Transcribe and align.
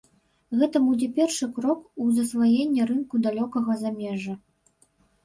Гэта 0.59 0.79
будзе 0.85 1.09
першы 1.17 1.47
крок 1.57 1.83
у 2.03 2.07
засваенні 2.15 2.87
рынку 2.93 3.21
далёкага 3.27 3.77
замежжа. 3.83 4.35